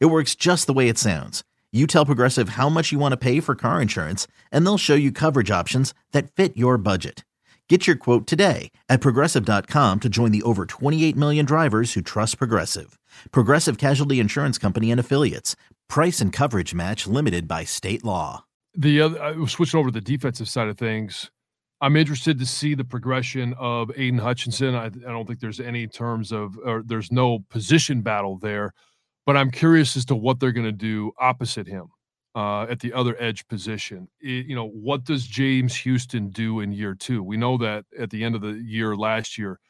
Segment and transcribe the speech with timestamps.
[0.00, 1.42] It works just the way it sounds.
[1.72, 4.94] You tell Progressive how much you want to pay for car insurance, and they'll show
[4.94, 7.24] you coverage options that fit your budget.
[7.68, 12.36] Get your quote today at progressive.com to join the over 28 million drivers who trust
[12.36, 12.98] Progressive.
[13.30, 15.56] Progressive Casualty Insurance Company and Affiliates.
[15.88, 18.44] Price and coverage match limited by state law.
[18.74, 21.30] The other, uh, switching over to the defensive side of things,
[21.80, 24.74] I'm interested to see the progression of Aidan Hutchinson.
[24.74, 28.74] I, I don't think there's any terms of, or there's no position battle there
[29.26, 31.88] but I'm curious as to what they're going to do opposite him
[32.34, 34.08] uh, at the other edge position.
[34.20, 37.22] It, you know, what does James Houston do in year two?
[37.22, 39.60] We know that at the end of the year last year,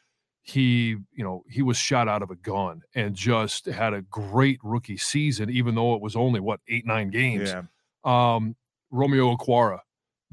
[0.41, 4.59] he, you know, he was shot out of a gun and just had a great
[4.63, 7.49] rookie season, even though it was only what eight nine games.
[7.49, 7.63] Yeah.
[8.03, 8.55] Um,
[8.91, 9.79] Romeo Okwara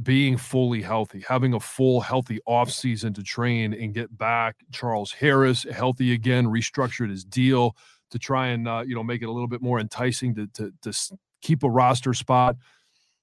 [0.02, 4.56] being fully healthy, having a full healthy offseason to train and get back.
[4.72, 7.76] Charles Harris healthy again, restructured his deal
[8.10, 10.72] to try and uh, you know make it a little bit more enticing to, to
[10.82, 10.92] to
[11.42, 12.56] keep a roster spot.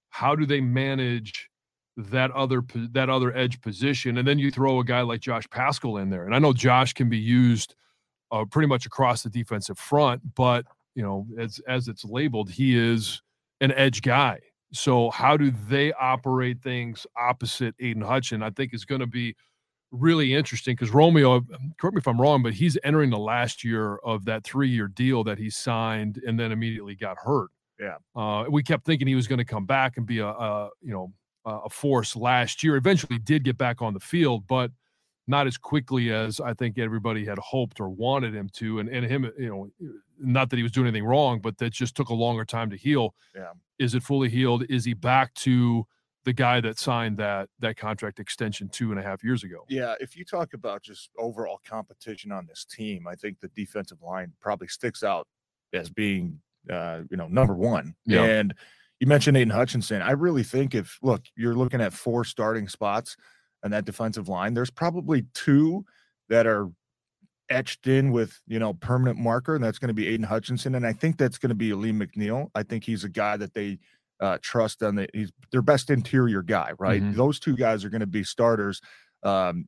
[0.10, 1.50] How do they manage
[1.98, 4.18] that other that other edge position?
[4.18, 6.94] And then you throw a guy like Josh Paschal in there, and I know Josh
[6.94, 7.76] can be used
[8.32, 10.66] uh, pretty much across the defensive front, but
[10.96, 13.22] you know as as it's labeled, he is
[13.62, 14.40] an edge guy.
[14.74, 18.44] So how do they operate things opposite Aidan Hutchin?
[18.44, 19.36] I think is going to be
[19.92, 21.42] really interesting because Romeo,
[21.80, 24.88] correct me if I'm wrong, but he's entering the last year of that three year
[24.88, 27.50] deal that he signed and then immediately got hurt.
[27.80, 27.98] Yeah.
[28.16, 30.92] Uh, we kept thinking he was going to come back and be a, a, you
[30.92, 31.14] know
[31.46, 32.76] a force last year.
[32.76, 34.72] Eventually, did get back on the field, but
[35.28, 38.80] not as quickly as I think everybody had hoped or wanted him to.
[38.80, 39.70] And and him, you know,
[40.20, 42.78] not that he was doing anything wrong, but that just took a longer time to
[42.78, 43.16] heal.
[43.36, 43.52] Yeah.
[43.80, 44.66] Is it fully healed?
[44.70, 45.86] Is he back to
[46.28, 49.64] the guy that signed that that contract extension two and a half years ago.
[49.70, 54.02] Yeah, if you talk about just overall competition on this team, I think the defensive
[54.02, 55.26] line probably sticks out
[55.72, 57.96] as being uh, you know number one.
[58.06, 58.26] Yeah.
[58.26, 58.54] And
[59.00, 60.02] you mentioned Aidan Hutchinson.
[60.02, 63.16] I really think if look, you're looking at four starting spots
[63.64, 65.86] on that defensive line, there's probably two
[66.28, 66.70] that are
[67.50, 70.86] etched in with you know permanent marker, and that's going to be Aidan Hutchinson, and
[70.86, 72.50] I think that's going to be Alim McNeill.
[72.54, 73.80] I think he's a guy that they
[74.20, 77.02] uh, trust on the he's their best interior guy, right?
[77.02, 77.16] Mhm.
[77.16, 78.82] Those two guys are going to be starters,
[79.24, 79.68] um,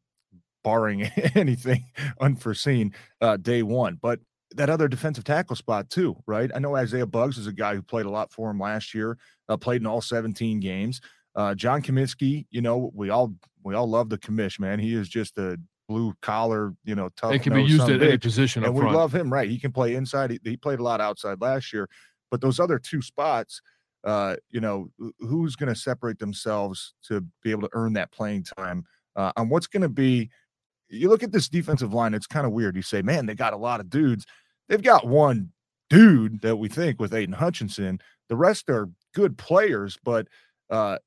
[0.63, 1.03] barring
[1.35, 1.85] anything
[2.19, 3.97] unforeseen uh, day one.
[4.01, 4.19] But
[4.55, 6.49] that other defensive tackle spot too, right?
[6.53, 9.17] I know Isaiah Buggs is a guy who played a lot for him last year,
[9.47, 11.01] uh, played in all 17 games.
[11.35, 13.33] Uh, John Cominsky, you know, we all
[13.63, 14.79] we all love the commish, man.
[14.79, 17.33] He is just a blue collar, you know, tough.
[17.33, 18.95] It can be used at any position and we front.
[18.95, 19.49] love him, right?
[19.49, 20.31] He can play inside.
[20.31, 21.87] He, he played a lot outside last year,
[22.31, 23.61] but those other two spots,
[24.03, 24.89] uh, you know,
[25.19, 28.85] who's going to separate themselves to be able to earn that playing time?
[29.15, 30.29] Uh, on what's going to be,
[30.89, 32.75] you look at this defensive line, it's kind of weird.
[32.75, 34.25] You say, man, they got a lot of dudes.
[34.67, 35.51] They've got one
[35.89, 37.99] dude that we think with Aidan Hutchinson.
[38.29, 40.27] The rest are good players, but
[40.69, 40.99] uh,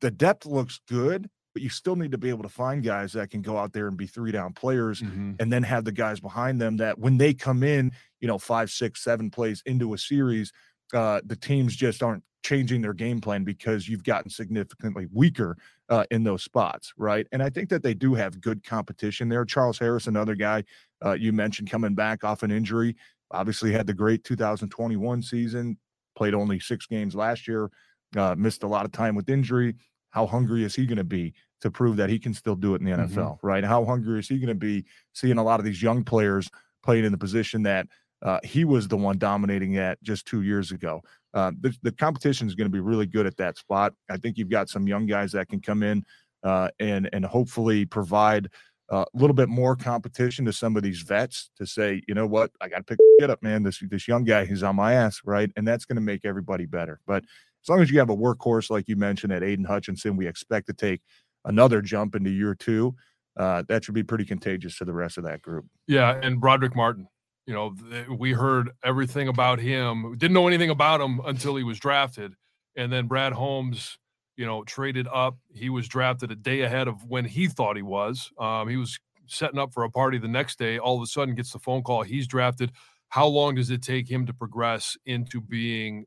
[0.00, 1.28] the depth looks good.
[1.54, 3.86] But you still need to be able to find guys that can go out there
[3.86, 5.36] and be three down players Mhm.
[5.40, 8.70] and then have the guys behind them that when they come in, you know, five,
[8.70, 10.52] six, seven plays into a series,
[10.92, 15.56] uh, the teams just aren't changing their game plan because you've gotten significantly weaker
[15.88, 17.26] uh, in those spots, right?
[17.32, 19.44] And I think that they do have good competition there.
[19.44, 20.62] Charles Harris, another guy
[21.04, 22.96] uh, you mentioned coming back off an injury,
[23.30, 25.78] obviously had the great 2021 season,
[26.14, 27.70] played only six games last year,
[28.16, 29.74] uh, missed a lot of time with injury.
[30.10, 32.82] How hungry is he going to be to prove that he can still do it
[32.82, 32.92] in the.
[32.92, 33.64] NFL, right?
[33.64, 34.84] How hungry is he going to be
[35.14, 36.48] seeing a lot of these young players
[36.82, 37.86] playing in the position that
[38.24, 41.02] uh, he was the one dominating at just two years ago?
[41.34, 43.92] Uh, the, the competition is going to be really good at that spot.
[44.10, 46.04] I think you've got some young guys that can come in
[46.42, 48.48] uh, and and hopefully provide
[48.92, 52.26] uh, a little bit more competition to some of these vets to say, you know
[52.26, 53.62] what, I got to pick it up, man.
[53.62, 55.50] This this young guy is on my ass, right?
[55.56, 57.00] And that's going to make everybody better.
[57.06, 57.24] But
[57.64, 60.66] as long as you have a workhorse like you mentioned at Aidan Hutchinson, we expect
[60.66, 61.00] to take
[61.44, 62.94] another jump into year two.
[63.36, 65.64] Uh, that should be pretty contagious to the rest of that group.
[65.88, 67.08] Yeah, and Brodric Martin.
[67.46, 67.74] You know,
[68.10, 70.16] we heard everything about him.
[70.16, 72.34] Didn't know anything about him until he was drafted,
[72.76, 73.98] and then Brad Holmes,
[74.36, 75.36] you know, traded up.
[75.52, 78.30] He was drafted a day ahead of when he thought he was.
[78.38, 80.78] Um, he was setting up for a party the next day.
[80.78, 82.02] All of a sudden, gets the phone call.
[82.02, 82.72] He's drafted.
[83.08, 86.06] How long does it take him to progress into being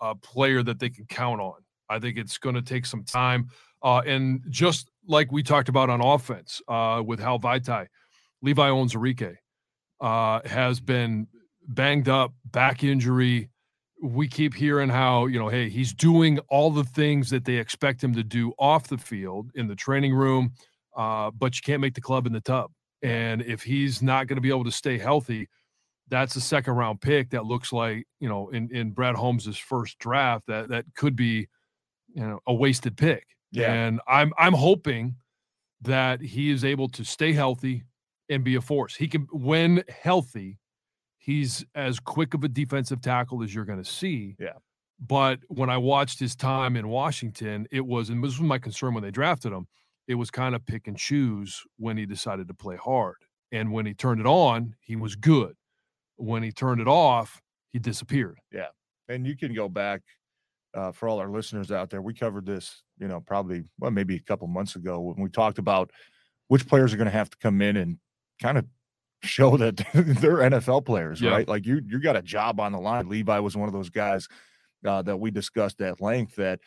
[0.00, 1.54] uh, player that they can count on.
[1.88, 3.48] I think it's going to take some time.
[3.82, 7.86] Uh, and just like we talked about on offense uh, with Hal Vaitai,
[8.42, 9.36] Levi Onwuzurike
[10.00, 11.26] uh, has been
[11.68, 13.50] banged up, back injury.
[14.02, 18.02] We keep hearing how, you know, hey, he's doing all the things that they expect
[18.02, 20.52] him to do off the field in the training room,
[20.96, 22.70] uh, but you can't make the club in the tub.
[23.02, 25.48] And if he's not going to be able to stay healthy,
[26.08, 29.98] that's a second round pick that looks like you know in in Brad Holmes's first
[29.98, 31.48] draft that that could be
[32.14, 33.26] you know a wasted pick.
[33.50, 33.72] Yeah.
[33.72, 35.16] And I'm I'm hoping
[35.82, 37.84] that he is able to stay healthy
[38.28, 38.94] and be a force.
[38.96, 40.58] He can when healthy,
[41.18, 44.36] he's as quick of a defensive tackle as you're going to see.
[44.38, 44.58] Yeah.
[45.00, 48.94] But when I watched his time in Washington, it was and this was my concern
[48.94, 49.66] when they drafted him.
[50.06, 53.16] It was kind of pick and choose when he decided to play hard.
[53.52, 55.54] And when he turned it on, he was good
[56.16, 57.40] when he turned it off,
[57.72, 58.38] he disappeared.
[58.52, 58.68] Yeah.
[59.08, 60.00] And you can go back
[60.74, 62.02] uh, for all our listeners out there.
[62.02, 65.58] We covered this, you know, probably, well, maybe a couple months ago when we talked
[65.58, 65.90] about
[66.48, 67.98] which players are going to have to come in and
[68.40, 68.66] kind of
[69.22, 71.30] show that they're NFL players, yeah.
[71.30, 71.48] right?
[71.48, 73.08] Like you, you got a job on the line.
[73.08, 74.28] Levi was one of those guys
[74.86, 76.60] uh, that we discussed at length that,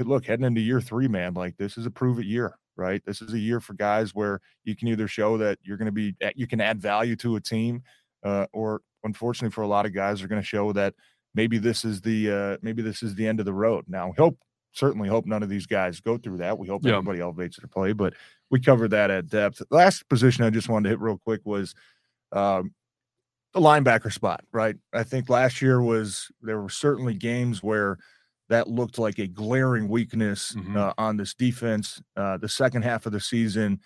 [0.00, 3.02] look, heading into year three, man, like this is a prove it year, right?
[3.04, 5.92] This is a year for guys where you can either show that you're going to
[5.92, 7.82] be, you can add value to a team
[8.22, 10.94] uh, or unfortunately for a lot of guys are going to show that
[11.34, 13.84] maybe this is the uh, maybe this is the end of the road.
[13.88, 14.38] Now, hope
[14.72, 16.58] certainly hope none of these guys go through that.
[16.58, 16.92] We hope yeah.
[16.92, 18.14] everybody elevates their play, but
[18.50, 19.62] we covered that at depth.
[19.70, 21.74] Last position I just wanted to hit real quick was
[22.32, 22.72] um,
[23.54, 24.44] the linebacker spot.
[24.52, 27.98] Right, I think last year was there were certainly games where
[28.48, 30.76] that looked like a glaring weakness mm-hmm.
[30.76, 32.00] uh, on this defense.
[32.16, 33.78] Uh, the second half of the season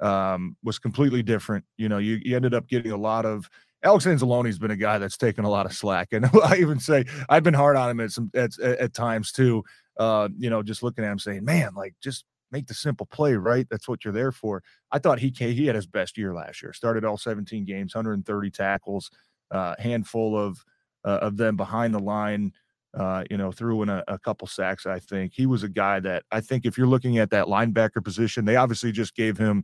[0.00, 1.64] um, was completely different.
[1.76, 3.48] You know, you, you ended up getting a lot of
[3.82, 7.04] Alex Anzalone's been a guy that's taken a lot of slack, and I even say
[7.28, 9.64] I've been hard on him at some at, at times too.
[9.96, 13.34] Uh, you know, just looking at him saying, "Man, like just make the simple play,
[13.34, 13.66] right?
[13.70, 16.72] That's what you're there for." I thought he he had his best year last year.
[16.72, 19.10] Started all 17 games, 130 tackles,
[19.50, 20.64] uh, handful of
[21.04, 22.52] uh, of them behind the line.
[22.94, 24.86] Uh, you know, threw in a, a couple sacks.
[24.86, 28.02] I think he was a guy that I think if you're looking at that linebacker
[28.02, 29.62] position, they obviously just gave him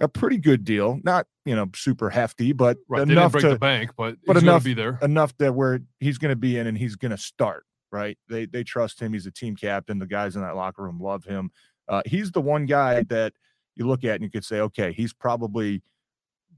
[0.00, 1.00] a pretty good deal.
[1.02, 3.02] Not you know super hefty, but right.
[3.02, 6.30] enough break to the bank, but but enough be there enough that where he's going
[6.30, 7.64] to be in and he's going to start.
[7.92, 8.18] Right?
[8.28, 9.12] They they trust him.
[9.12, 9.98] He's a team captain.
[9.98, 11.50] The guys in that locker room love him.
[11.88, 13.32] Uh, he's the one guy that
[13.76, 15.82] you look at and you could say, okay, he's probably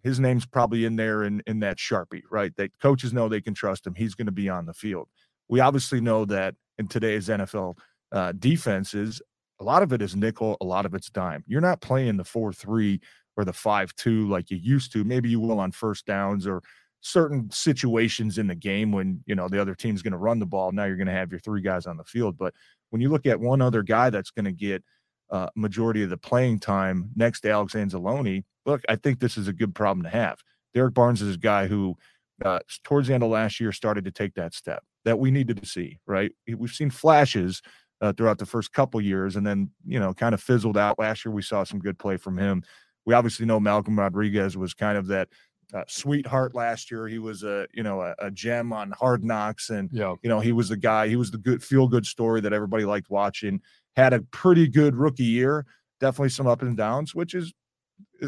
[0.03, 2.55] his name's probably in there in in that sharpie, right?
[2.57, 3.95] That coaches know they can trust him.
[3.95, 5.09] He's going to be on the field.
[5.49, 7.77] We obviously know that in today's NFL
[8.13, 9.21] uh, defenses,
[9.61, 11.45] a lot of it is nickel, a lot of it's dime.
[11.47, 13.01] You're not playing the four three
[13.39, 15.05] or the five two like you used to.
[15.05, 16.61] Maybe you will on first downs or
[17.01, 20.47] certain situations in the game when you know the other team's going to run the
[20.47, 20.73] ball.
[20.73, 22.37] Now you're going to have your three guys on the field.
[22.37, 22.53] But
[22.91, 24.83] when you look at one other guy that's going to get
[25.31, 29.47] uh, majority of the playing time next to Alex Anzalone, look, I think this is
[29.47, 30.43] a good problem to have.
[30.75, 31.97] Derrick Barnes is a guy who,
[32.45, 35.61] uh, towards the end of last year, started to take that step that we needed
[35.63, 36.01] to see.
[36.07, 37.63] Right, we've seen flashes
[38.01, 40.99] uh, throughout the first couple years, and then you know kind of fizzled out.
[40.99, 42.65] Last year, we saw some good play from him.
[43.09, 45.31] We obviously know Malcolm Rodriguez was kind of that
[45.73, 47.09] uh, sweetheart last year.
[47.09, 50.15] He was a you know a, a, gem on Hard Knocks, and yeah.
[50.23, 51.09] you know he was the guy.
[51.09, 53.63] He was the good feel good story that everybody liked watching.
[53.97, 55.65] Had a pretty good rookie year.
[56.01, 57.55] Definitely some up and downs, which is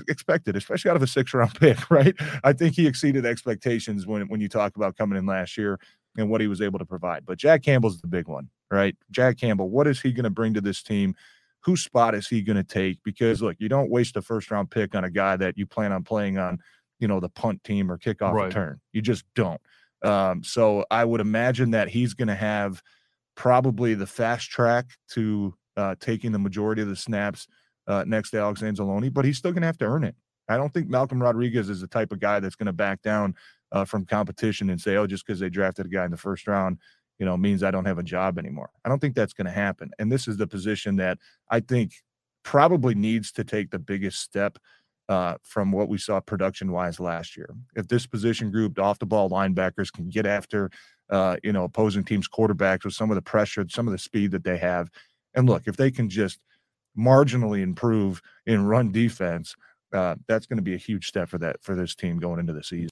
[0.08, 2.14] expected, especially out of a six round pick, right?
[2.42, 5.78] I think he exceeded expectations when when you talk about coming in last year
[6.16, 7.26] and what he was able to provide.
[7.26, 8.96] But Jack Campbell's the big one, right?
[9.10, 11.14] Jack Campbell, what is he going to bring to this team?
[11.62, 12.99] Whose spot is he going to take?
[13.05, 15.93] Because look, you don't waste a first round pick on a guy that you plan
[15.93, 16.59] on playing on,
[16.99, 18.47] you know, the punt team or kickoff right.
[18.47, 18.81] return.
[18.93, 19.61] You just don't.
[20.02, 22.83] Um, so I would imagine that he's going to have
[23.37, 27.47] probably the fast track to uh, taking the majority of the snaps
[27.87, 30.14] uh, next to Alex Anzalone, but he's still going to have to earn it.
[30.49, 33.35] I don't think Malcolm Rodriguez is the type of guy that's going to back down
[33.73, 36.47] uh, from competition and say, oh, just because they drafted a guy in the first
[36.47, 36.79] round,
[37.20, 38.70] you know, means I don't have a job anymore.
[38.84, 39.92] I don't think that's going to happen.
[40.00, 41.18] And this is the position that
[41.50, 41.92] I think
[42.42, 44.58] probably needs to take the biggest step
[45.08, 47.54] uh, from what we saw production wise last year.
[47.76, 50.70] If this position group, off the ball linebackers, can get after
[51.10, 54.30] uh, you know, opposing teams' quarterbacks with some of the pressure, some of the speed
[54.30, 54.88] that they have.
[55.34, 56.38] And look, if they can just
[56.96, 59.54] marginally improve in run defense,
[59.92, 62.52] uh, that's going to be a huge step for that for this team going into
[62.52, 62.88] the season.